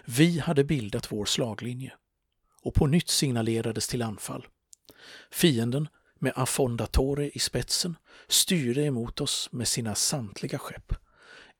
Vi 0.05 0.39
hade 0.39 0.63
bildat 0.63 1.11
vår 1.11 1.25
slaglinje 1.25 1.93
och 2.61 2.73
på 2.73 2.87
nytt 2.87 3.09
signalerades 3.09 3.87
till 3.87 4.01
anfall. 4.01 4.47
Fienden 5.31 5.87
med 6.19 6.33
Affondatore 6.35 7.29
i 7.29 7.39
spetsen 7.39 7.95
styrde 8.27 8.83
emot 8.83 9.21
oss 9.21 9.49
med 9.51 9.67
sina 9.67 9.95
samtliga 9.95 10.59
skepp. 10.59 10.93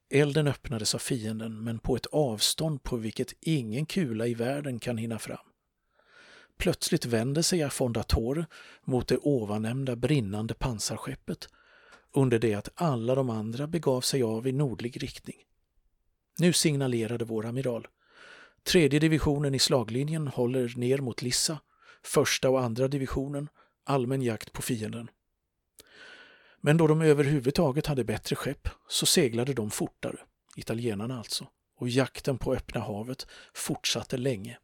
Elden 0.10 0.48
öppnades 0.48 0.96
av 0.96 1.00
fienden 1.00 1.64
men 1.64 1.80
på 1.80 1.96
ett 1.96 2.06
avstånd 2.06 2.84
på 2.84 2.98
vilket 2.98 3.34
ingen 3.42 3.86
kula 3.86 4.28
i 4.28 4.34
världen 4.34 4.80
kan 4.80 4.98
hinna 4.98 5.20
fram. 5.20 5.51
Plötsligt 6.62 7.06
vänder 7.06 7.42
sig 7.42 7.64
Affondatore 7.64 8.46
mot 8.84 9.08
det 9.08 9.18
ovannämnda 9.18 9.96
brinnande 9.96 10.54
pansarskeppet 10.54 11.50
under 12.14 12.40
det 12.40 12.54
att 12.54 12.70
alla 12.76 13.16
de 13.16 13.30
andra 13.30 13.68
begav 13.68 14.02
sig 14.02 14.24
av 14.24 14.48
i 14.48 14.52
nordlig 14.52 15.04
riktning. 15.04 15.36
Nu 16.40 16.54
signalerade 16.54 17.26
vår 17.26 17.46
amiral. 17.46 17.88
Tredje 18.64 19.00
divisionen 19.00 19.56
i 19.56 19.60
slaglinjen 19.60 20.28
håller 20.28 20.74
ner 20.78 20.98
mot 20.98 21.22
Lissa, 21.22 21.60
första 22.04 22.50
och 22.50 22.64
andra 22.64 22.88
divisionen 22.88 23.50
allmän 23.84 24.22
jakt 24.22 24.54
på 24.54 24.62
fienden. 24.62 25.10
Men 26.60 26.78
då 26.78 26.88
de 26.88 27.02
överhuvudtaget 27.02 27.88
hade 27.88 28.04
bättre 28.04 28.36
skepp 28.36 28.70
så 28.88 29.06
seglade 29.06 29.54
de 29.54 29.72
fortare, 29.72 30.18
italienarna 30.56 31.18
alltså, 31.18 31.48
och 31.78 31.90
jakten 31.90 32.38
på 32.38 32.54
öppna 32.54 32.82
havet 32.82 33.28
fortsatte 33.54 34.18
länge. 34.18 34.58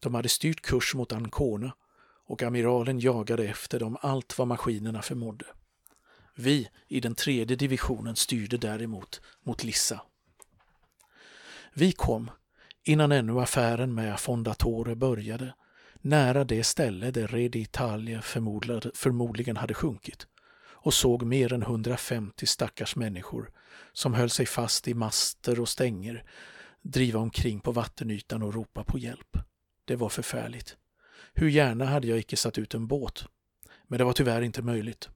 De 0.00 0.14
hade 0.14 0.28
styrt 0.28 0.60
kurs 0.60 0.94
mot 0.94 1.12
Ancona 1.12 1.72
och 2.26 2.42
amiralen 2.42 3.00
jagade 3.00 3.44
efter 3.44 3.80
dem 3.80 3.96
allt 4.00 4.38
vad 4.38 4.48
maskinerna 4.48 5.02
förmådde. 5.02 5.46
Vi 6.34 6.68
i 6.88 7.00
den 7.00 7.14
tredje 7.14 7.56
divisionen 7.56 8.16
styrde 8.16 8.56
däremot 8.56 9.20
mot 9.42 9.64
Lissa. 9.64 10.00
Vi 11.74 11.92
kom, 11.92 12.30
innan 12.84 13.12
ännu 13.12 13.40
affären 13.40 13.94
med 13.94 14.20
Fondatore 14.20 14.94
började, 14.94 15.54
nära 16.00 16.44
det 16.44 16.64
ställe 16.64 17.10
där 17.10 17.26
Redi 17.26 17.60
Italia 17.60 18.22
förmodligen 18.94 19.56
hade 19.56 19.74
sjunkit 19.74 20.26
och 20.82 20.94
såg 20.94 21.22
mer 21.22 21.52
än 21.52 21.62
150 21.62 22.46
stackars 22.46 22.96
människor 22.96 23.50
som 23.92 24.14
höll 24.14 24.30
sig 24.30 24.46
fast 24.46 24.88
i 24.88 24.94
master 24.94 25.60
och 25.60 25.68
stänger 25.68 26.24
driva 26.82 27.20
omkring 27.20 27.60
på 27.60 27.72
vattenytan 27.72 28.42
och 28.42 28.54
ropa 28.54 28.84
på 28.84 28.98
hjälp. 28.98 29.36
Det 29.84 29.96
var 29.96 30.08
förfärligt. 30.08 30.76
Hur 31.34 31.48
gärna 31.48 31.84
hade 31.84 32.06
jag 32.06 32.18
icke 32.18 32.36
satt 32.36 32.58
ut 32.58 32.74
en 32.74 32.86
båt, 32.86 33.24
men 33.86 33.98
det 33.98 34.04
var 34.04 34.12
tyvärr 34.12 34.42
inte 34.42 34.62
möjligt. 34.62 35.08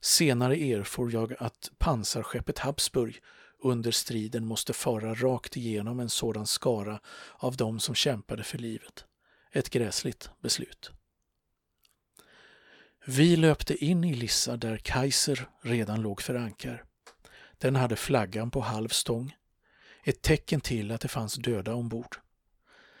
Senare 0.00 0.56
erfor 0.56 1.12
jag 1.12 1.34
att 1.38 1.70
pansarskeppet 1.78 2.58
Habsburg 2.58 3.20
under 3.62 3.90
striden 3.90 4.46
måste 4.46 4.72
fara 4.72 5.14
rakt 5.14 5.56
igenom 5.56 6.00
en 6.00 6.10
sådan 6.10 6.46
skara 6.46 7.00
av 7.34 7.56
dem 7.56 7.80
som 7.80 7.94
kämpade 7.94 8.44
för 8.44 8.58
livet. 8.58 9.04
Ett 9.52 9.70
gräsligt 9.70 10.30
beslut. 10.42 10.90
Vi 13.06 13.36
löpte 13.36 13.84
in 13.84 14.04
i 14.04 14.14
Lissa 14.14 14.56
där 14.56 14.76
Kaiser 14.76 15.48
redan 15.62 16.02
låg 16.02 16.22
för 16.22 16.34
ankar. 16.34 16.84
Den 17.58 17.76
hade 17.76 17.96
flaggan 17.96 18.50
på 18.50 18.60
halv 18.60 18.88
stång, 18.88 19.34
ett 20.04 20.22
tecken 20.22 20.60
till 20.60 20.90
att 20.90 21.00
det 21.00 21.08
fanns 21.08 21.34
döda 21.34 21.74
ombord. 21.74 22.16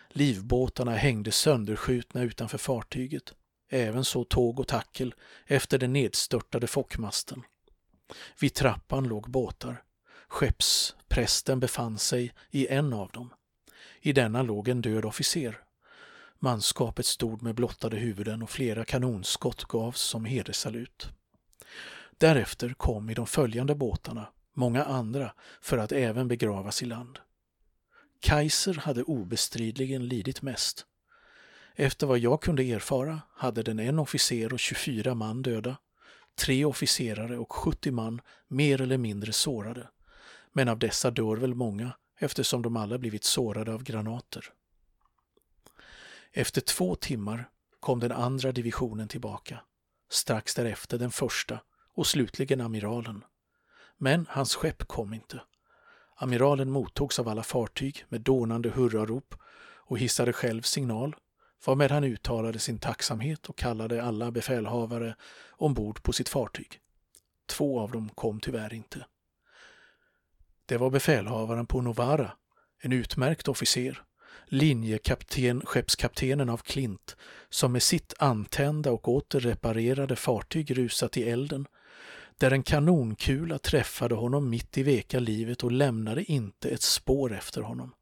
Livbåtarna 0.08 0.96
hängde 0.96 1.32
sönderskjutna 1.32 2.22
utanför 2.22 2.58
fartyget, 2.58 3.34
även 3.70 4.04
så 4.04 4.24
tåg 4.24 4.60
och 4.60 4.68
tackel 4.68 5.14
efter 5.46 5.78
den 5.78 5.92
nedstörtade 5.92 6.66
fockmasten. 6.66 7.42
Vid 8.40 8.54
trappan 8.54 9.08
låg 9.08 9.30
båtar. 9.30 9.82
Skeppsprästen 10.28 11.60
befann 11.60 11.98
sig 11.98 12.34
i 12.50 12.66
en 12.66 12.92
av 12.92 13.10
dem. 13.10 13.32
I 14.00 14.12
denna 14.12 14.42
låg 14.42 14.68
en 14.68 14.80
död 14.80 15.04
officer. 15.04 15.58
Manskapet 16.38 17.06
stod 17.06 17.42
med 17.42 17.54
blottade 17.54 17.96
huvuden 17.96 18.42
och 18.42 18.50
flera 18.50 18.84
kanonskott 18.84 19.64
gavs 19.64 20.00
som 20.00 20.24
hedersalut. 20.24 21.08
Därefter 22.18 22.74
kom 22.74 23.10
i 23.10 23.14
de 23.14 23.26
följande 23.26 23.74
båtarna 23.74 24.28
många 24.54 24.84
andra 24.84 25.32
för 25.60 25.78
att 25.78 25.92
även 25.92 26.28
begravas 26.28 26.82
i 26.82 26.86
land. 26.86 27.18
Kaiser 28.20 28.74
hade 28.74 29.02
obestridligen 29.02 30.06
lidit 30.06 30.42
mest. 30.42 30.86
Efter 31.74 32.06
vad 32.06 32.18
jag 32.18 32.42
kunde 32.42 32.62
erfara 32.62 33.20
hade 33.34 33.62
den 33.62 33.78
en 33.78 33.98
officer 33.98 34.52
och 34.52 34.58
24 34.58 35.14
man 35.14 35.42
döda, 35.42 35.76
tre 36.34 36.64
officerare 36.64 37.38
och 37.38 37.52
70 37.52 37.90
man 37.90 38.20
mer 38.48 38.80
eller 38.80 38.98
mindre 38.98 39.32
sårade. 39.32 39.88
Men 40.52 40.68
av 40.68 40.78
dessa 40.78 41.10
dör 41.10 41.36
väl 41.36 41.54
många 41.54 41.92
eftersom 42.18 42.62
de 42.62 42.76
alla 42.76 42.98
blivit 42.98 43.24
sårade 43.24 43.74
av 43.74 43.82
granater. 43.82 44.44
Efter 46.32 46.60
två 46.60 46.94
timmar 46.94 47.50
kom 47.80 48.00
den 48.00 48.12
andra 48.12 48.52
divisionen 48.52 49.08
tillbaka, 49.08 49.60
strax 50.10 50.54
därefter 50.54 50.98
den 50.98 51.10
första 51.10 51.60
och 51.94 52.06
slutligen 52.06 52.60
amiralen. 52.60 53.24
Men 53.98 54.26
hans 54.30 54.54
skepp 54.54 54.88
kom 54.88 55.14
inte. 55.14 55.40
Amiralen 56.18 56.70
mottogs 56.70 57.18
av 57.18 57.28
alla 57.28 57.42
fartyg 57.42 58.04
med 58.08 58.20
dånande 58.20 58.70
hurrarop 58.70 59.34
och 59.88 59.98
hissade 59.98 60.32
själv 60.32 60.62
signal, 60.62 61.16
varmed 61.66 61.90
han 61.90 62.04
uttalade 62.04 62.58
sin 62.58 62.78
tacksamhet 62.78 63.46
och 63.46 63.58
kallade 63.58 64.02
alla 64.02 64.30
befälhavare 64.30 65.14
ombord 65.50 66.02
på 66.02 66.12
sitt 66.12 66.28
fartyg. 66.28 66.80
Två 67.46 67.80
av 67.80 67.92
dem 67.92 68.08
kom 68.14 68.40
tyvärr 68.40 68.74
inte. 68.74 69.06
Det 70.66 70.76
var 70.76 70.90
befälhavaren 70.90 71.66
på 71.66 71.80
Novara, 71.80 72.32
en 72.78 72.92
utmärkt 72.92 73.48
officer, 73.48 74.02
linjekapten, 74.46 75.62
skeppskaptenen 75.66 76.48
av 76.48 76.58
Klint, 76.58 77.16
som 77.48 77.72
med 77.72 77.82
sitt 77.82 78.14
antända 78.18 78.92
och 78.92 79.08
åter 79.08 79.40
reparerade 79.40 80.16
fartyg 80.16 80.78
rusat 80.78 81.16
i 81.16 81.30
elden 81.30 81.66
där 82.38 82.50
en 82.50 82.62
kanonkula 82.62 83.58
träffade 83.58 84.14
honom 84.14 84.50
mitt 84.50 84.78
i 84.78 84.82
veka 84.82 85.18
livet 85.18 85.64
och 85.64 85.72
lämnade 85.72 86.32
inte 86.32 86.68
ett 86.68 86.82
spår 86.82 87.34
efter 87.34 87.60
honom. 87.60 87.94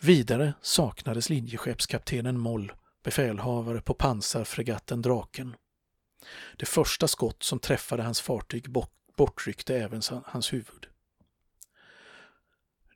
Vidare 0.00 0.54
saknades 0.62 1.30
linjeskeppskaptenen 1.30 2.38
Moll, 2.38 2.72
befälhavare 3.02 3.80
på 3.80 3.94
pansarfregatten 3.94 5.02
Draken. 5.02 5.56
Det 6.56 6.66
första 6.66 7.08
skott 7.08 7.42
som 7.42 7.58
träffade 7.58 8.02
hans 8.02 8.20
fartyg 8.20 8.70
bortryckte 9.16 9.76
även 9.76 10.02
hans 10.24 10.52
huvud. 10.52 10.86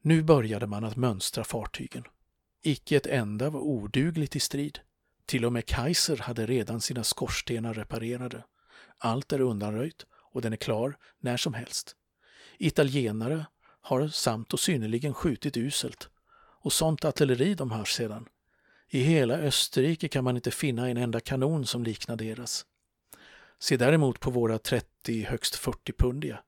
Nu 0.01 0.23
började 0.23 0.67
man 0.67 0.85
att 0.85 0.97
mönstra 0.97 1.45
fartygen. 1.45 2.05
Icke 2.62 2.97
ett 2.97 3.07
enda 3.07 3.51
var 3.51 3.61
odugligt 3.61 4.37
i 4.37 4.40
strid. 4.40 4.79
Till 5.27 5.45
och 5.45 5.53
med 5.53 5.67
Kaiser 5.67 6.17
hade 6.17 6.47
redan 6.47 6.81
sina 6.81 7.05
skorstenar 7.05 7.75
reparerade. 7.75 8.43
Allt 8.98 9.33
är 9.33 9.40
undanröjt 9.40 10.07
och 10.12 10.42
den 10.42 10.52
är 10.52 10.57
klar 10.57 10.96
när 11.20 11.37
som 11.37 11.54
helst. 11.54 11.96
Italienare 12.59 13.46
har 13.80 14.09
samt 14.09 14.52
och 14.52 14.61
synnerligen 14.61 15.14
skjutit 15.14 15.57
uselt 15.57 16.09
och 16.37 16.72
sånt 16.72 17.04
artilleri 17.04 17.54
de 17.54 17.70
har 17.70 17.85
sedan. 17.85 18.28
I 18.88 19.00
hela 19.00 19.35
Österrike 19.35 20.09
kan 20.09 20.24
man 20.24 20.37
inte 20.37 20.50
finna 20.50 20.88
en 20.88 20.96
enda 20.96 21.20
kanon 21.20 21.66
som 21.66 21.85
liknar 21.85 22.16
deras. 22.16 22.66
Se 23.59 23.76
däremot 23.76 24.20
på 24.20 24.30
våra 24.30 24.59
30, 24.59 25.22
högst 25.24 25.54
40-pundiga. 25.54 26.38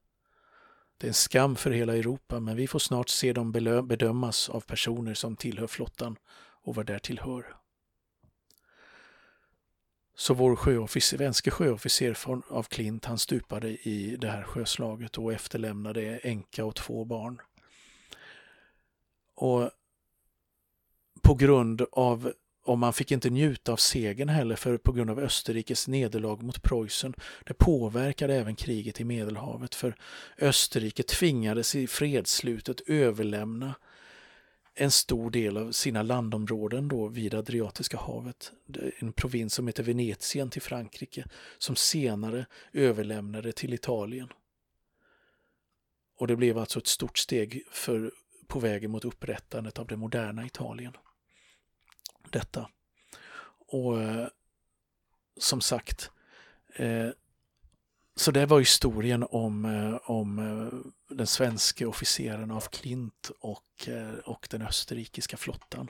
Det 0.98 1.06
är 1.06 1.08
en 1.08 1.14
skam 1.14 1.56
för 1.56 1.70
hela 1.70 1.96
Europa, 1.96 2.40
men 2.40 2.56
vi 2.56 2.66
får 2.66 2.78
snart 2.78 3.08
se 3.08 3.32
dem 3.32 3.52
bedömas 3.52 4.48
av 4.48 4.60
personer 4.60 5.14
som 5.14 5.36
tillhör 5.36 5.66
flottan 5.66 6.16
och 6.62 6.74
vad 6.74 6.86
därtill 6.86 7.18
hör. 7.18 7.56
Så 10.18 10.34
vår 10.34 10.56
sjöofficer, 10.56 11.16
svenske 11.16 11.50
sjöofficer 11.50 12.16
av 12.48 12.62
Klint, 12.62 13.04
han 13.04 13.18
stupade 13.18 13.68
i 13.68 14.16
det 14.20 14.28
här 14.28 14.42
sjöslaget 14.42 15.18
och 15.18 15.32
efterlämnade 15.32 16.18
änka 16.18 16.64
och 16.64 16.74
två 16.76 17.04
barn. 17.04 17.40
Och 19.34 19.70
på 21.22 21.34
grund 21.34 21.82
av, 21.92 22.32
och 22.64 22.78
man 22.78 22.92
fick 22.92 23.12
inte 23.12 23.30
njuta 23.30 23.72
av 23.72 23.76
segern 23.76 24.28
heller, 24.28 24.56
för 24.56 24.76
på 24.76 24.92
grund 24.92 25.10
av 25.10 25.18
Österrikes 25.18 25.88
nederlag 25.88 26.42
mot 26.42 26.62
Preussen, 26.62 27.14
det 27.44 27.54
påverkade 27.54 28.34
även 28.34 28.56
kriget 28.56 29.00
i 29.00 29.04
Medelhavet, 29.04 29.74
för 29.74 29.96
Österrike 30.38 31.02
tvingades 31.02 31.74
i 31.74 31.86
fredsslutet 31.86 32.80
överlämna 32.86 33.74
en 34.78 34.90
stor 34.90 35.30
del 35.30 35.56
av 35.56 35.72
sina 35.72 36.02
landområden 36.02 36.88
då 36.88 37.08
vid 37.08 37.34
Adriatiska 37.34 37.98
havet, 37.98 38.52
en 38.98 39.12
provins 39.12 39.54
som 39.54 39.66
heter 39.66 39.82
Venetien 39.82 40.50
till 40.50 40.62
Frankrike, 40.62 41.24
som 41.58 41.76
senare 41.76 42.46
överlämnade 42.72 43.52
till 43.52 43.74
Italien. 43.74 44.28
Och 46.18 46.26
det 46.26 46.36
blev 46.36 46.58
alltså 46.58 46.78
ett 46.78 46.86
stort 46.86 47.18
steg 47.18 47.62
för, 47.70 48.12
på 48.46 48.58
vägen 48.58 48.90
mot 48.90 49.04
upprättandet 49.04 49.78
av 49.78 49.86
det 49.86 49.96
moderna 49.96 50.46
Italien. 50.46 50.92
Detta. 52.30 52.70
Och 53.68 54.02
eh, 54.02 54.28
som 55.36 55.60
sagt, 55.60 56.10
eh, 56.74 57.08
så 58.18 58.30
det 58.30 58.46
var 58.46 58.58
historien 58.58 59.26
om, 59.30 59.64
eh, 59.64 60.10
om 60.10 60.38
eh, 60.38 60.78
den 61.16 61.26
svenska 61.26 61.88
officeren 61.88 62.50
av 62.50 62.60
Klint 62.60 63.30
och, 63.40 63.88
eh, 63.88 64.18
och 64.24 64.48
den 64.50 64.62
österrikiska 64.62 65.36
flottan. 65.36 65.88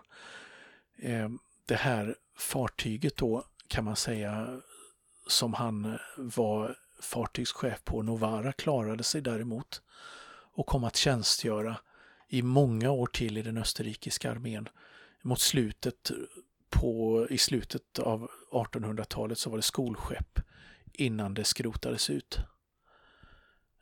Det 1.66 1.74
här 1.74 2.16
fartyget 2.38 3.16
då 3.16 3.44
kan 3.68 3.84
man 3.84 3.96
säga 3.96 4.60
som 5.26 5.54
han 5.54 5.98
var 6.16 6.76
fartygschef 7.00 7.84
på 7.84 8.02
Novara 8.02 8.52
klarade 8.52 9.02
sig 9.02 9.20
däremot 9.20 9.82
och 10.52 10.66
kom 10.66 10.84
att 10.84 10.96
tjänstgöra 10.96 11.76
i 12.28 12.42
många 12.42 12.90
år 12.90 13.06
till 13.06 13.38
i 13.38 13.42
den 13.42 13.58
österrikiska 13.58 14.30
armén. 14.30 14.68
Mot 15.22 15.40
slutet 15.40 16.10
på, 16.70 17.26
i 17.30 17.38
slutet 17.38 17.98
av 17.98 18.30
1800-talet 18.52 19.38
så 19.38 19.50
var 19.50 19.56
det 19.56 19.62
skolskepp 19.62 20.40
innan 20.98 21.34
det 21.34 21.44
skrotades 21.44 22.10
ut. 22.10 22.38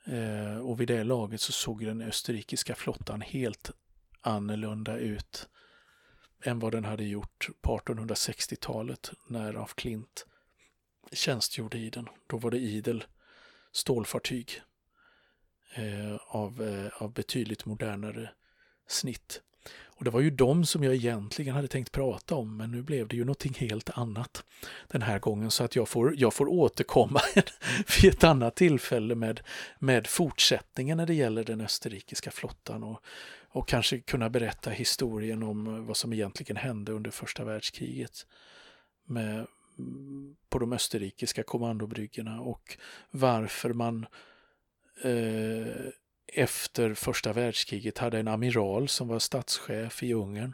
Eh, 0.05 0.57
och 0.57 0.81
vid 0.81 0.87
det 0.87 1.03
laget 1.03 1.41
så 1.41 1.51
såg 1.51 1.85
den 1.85 2.01
österrikiska 2.01 2.75
flottan 2.75 3.21
helt 3.21 3.71
annorlunda 4.21 4.97
ut 4.97 5.49
än 6.43 6.59
vad 6.59 6.71
den 6.71 6.85
hade 6.85 7.03
gjort 7.03 7.49
på 7.61 7.77
1860-talet 7.77 9.11
när 9.27 9.53
af 9.53 9.75
Klint 9.75 10.25
tjänstgjorde 11.11 11.77
i 11.77 11.89
den. 11.89 12.09
Då 12.27 12.37
var 12.37 12.51
det 12.51 12.57
idel 12.57 13.03
stålfartyg 13.71 14.61
eh, 15.73 16.15
av, 16.27 16.61
eh, 16.61 17.01
av 17.01 17.13
betydligt 17.13 17.65
modernare 17.65 18.29
snitt. 18.87 19.41
Och 19.97 20.03
det 20.05 20.11
var 20.11 20.19
ju 20.19 20.29
de 20.29 20.65
som 20.65 20.83
jag 20.83 20.95
egentligen 20.95 21.55
hade 21.55 21.67
tänkt 21.67 21.91
prata 21.91 22.35
om, 22.35 22.57
men 22.57 22.71
nu 22.71 22.81
blev 22.81 23.07
det 23.07 23.15
ju 23.15 23.23
någonting 23.23 23.53
helt 23.57 23.89
annat 23.89 24.43
den 24.87 25.01
här 25.01 25.19
gången 25.19 25.51
så 25.51 25.63
att 25.63 25.75
jag 25.75 25.89
får, 25.89 26.13
jag 26.17 26.33
får 26.33 26.47
återkomma 26.47 27.21
vid 28.01 28.13
ett 28.13 28.23
annat 28.23 28.55
tillfälle 28.55 29.15
med, 29.15 29.41
med 29.79 30.07
fortsättningen 30.07 30.97
när 30.97 31.05
det 31.05 31.13
gäller 31.13 31.43
den 31.43 31.61
österrikiska 31.61 32.31
flottan 32.31 32.83
och, 32.83 33.01
och 33.49 33.67
kanske 33.67 33.99
kunna 33.99 34.29
berätta 34.29 34.69
historien 34.69 35.43
om 35.43 35.85
vad 35.85 35.97
som 35.97 36.13
egentligen 36.13 36.57
hände 36.57 36.91
under 36.91 37.11
första 37.11 37.43
världskriget 37.43 38.25
med, 39.05 39.47
på 40.49 40.59
de 40.59 40.73
österrikiska 40.73 41.43
kommandobryggorna 41.43 42.41
och 42.41 42.77
varför 43.11 43.73
man 43.73 44.05
eh, 45.03 45.91
efter 46.35 46.93
första 46.93 47.33
världskriget 47.33 47.97
hade 47.97 48.19
en 48.19 48.27
amiral 48.27 48.87
som 48.87 49.07
var 49.07 49.19
statschef 49.19 50.03
i 50.03 50.13
Ungern 50.13 50.53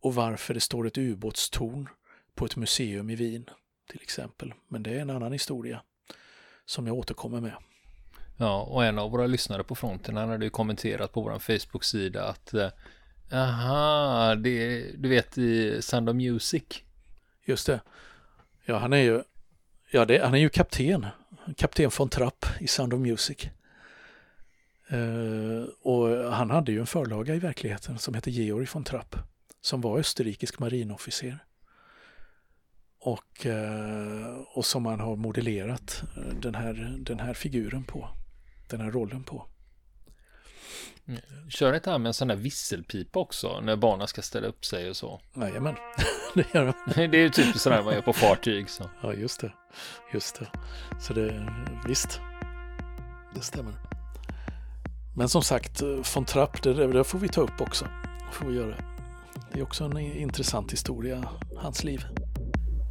och 0.00 0.14
varför 0.14 0.54
det 0.54 0.60
står 0.60 0.86
ett 0.86 0.98
ubåtstorn 0.98 1.88
på 2.34 2.44
ett 2.44 2.56
museum 2.56 3.10
i 3.10 3.14
Wien 3.14 3.50
till 3.90 4.02
exempel. 4.02 4.54
Men 4.68 4.82
det 4.82 4.90
är 4.90 5.00
en 5.00 5.10
annan 5.10 5.32
historia 5.32 5.82
som 6.64 6.86
jag 6.86 6.96
återkommer 6.96 7.40
med. 7.40 7.54
Ja, 8.36 8.62
och 8.62 8.84
en 8.84 8.98
av 8.98 9.10
våra 9.10 9.26
lyssnare 9.26 9.64
på 9.64 9.74
fronten 9.74 10.16
han 10.16 10.28
hade 10.28 10.44
ju 10.44 10.50
kommenterat 10.50 11.12
på 11.12 11.20
vår 11.20 11.38
Facebook-sida 11.38 12.24
att 12.24 12.54
eh, 12.54 12.68
Aha, 13.32 14.34
det, 14.34 14.82
du 14.96 15.08
vet 15.08 15.38
i 15.38 15.82
Sound 15.82 16.08
of 16.08 16.16
Music. 16.16 16.64
Just 17.44 17.66
det. 17.66 17.80
Ja, 18.64 18.78
han 18.78 18.92
är 18.92 18.96
ju, 18.96 19.22
ja, 19.90 20.04
det, 20.04 20.24
han 20.24 20.34
är 20.34 20.38
ju 20.38 20.48
kapten. 20.48 21.06
Kapten 21.56 21.90
von 21.98 22.08
Trapp 22.08 22.46
i 22.60 22.66
Sound 22.66 22.94
of 22.94 23.00
Music. 23.00 23.48
Uh, 24.92 25.64
och 25.82 26.32
han 26.32 26.50
hade 26.50 26.72
ju 26.72 26.80
en 26.80 26.86
förlaga 26.86 27.34
i 27.34 27.38
verkligheten 27.38 27.98
som 27.98 28.14
hette 28.14 28.30
Georg 28.30 28.66
von 28.72 28.84
Trapp 28.84 29.16
som 29.60 29.80
var 29.80 29.98
österrikisk 29.98 30.58
marinofficer. 30.58 31.38
Och, 33.00 33.46
uh, 33.46 34.38
och 34.54 34.66
som 34.66 34.82
man 34.82 35.00
har 35.00 35.16
modellerat 35.16 36.02
den 36.40 36.54
här, 36.54 36.96
den 36.98 37.20
här 37.20 37.34
figuren 37.34 37.84
på, 37.84 38.08
den 38.68 38.80
här 38.80 38.90
rollen 38.90 39.24
på. 39.24 39.46
Mm. 41.08 41.20
Kör 41.48 41.74
inte 41.74 41.90
han 41.90 42.02
med 42.02 42.10
en 42.10 42.14
sån 42.14 42.28
där 42.28 42.36
visselpipa 42.36 43.18
också 43.18 43.60
när 43.60 43.76
barnen 43.76 44.08
ska 44.08 44.22
ställa 44.22 44.46
upp 44.46 44.64
sig 44.64 44.90
och 44.90 44.96
så? 44.96 45.20
Jajamän, 45.36 45.74
det 46.34 46.54
gör 46.54 46.64
han. 46.64 46.74
det 47.10 47.18
är 47.18 47.22
ju 47.22 47.30
typ 47.30 47.56
sådär 47.56 47.82
man 47.82 47.94
gör 47.94 48.02
på 48.02 48.12
fartyg. 48.12 48.70
Så. 48.70 48.90
Ja, 49.02 49.12
just 49.12 49.40
det. 49.40 49.52
Just 50.14 50.38
det. 50.38 50.48
Så 51.00 51.12
det, 51.12 51.48
visst, 51.88 52.20
det 53.34 53.40
stämmer. 53.40 53.95
Men 55.16 55.28
som 55.28 55.42
sagt, 55.42 55.82
eh, 55.82 55.88
von 56.14 56.24
Trapp, 56.24 56.62
det, 56.62 56.86
det 56.86 57.04
får 57.04 57.18
vi 57.18 57.28
ta 57.28 57.40
upp 57.40 57.60
också. 57.60 57.86
Får 58.32 58.46
vi 58.46 58.56
göra. 58.56 58.74
Det 59.52 59.58
är 59.58 59.62
också 59.62 59.84
en 59.84 59.98
intressant 59.98 60.72
historia, 60.72 61.24
hans 61.56 61.84
liv. 61.84 62.04